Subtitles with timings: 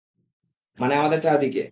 [0.77, 1.63] মানে, আমাদের চারদিকে।